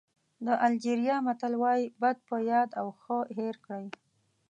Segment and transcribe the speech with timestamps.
[0.45, 3.85] د الجېریا متل وایي بد په یاد او ښه هېر کړئ.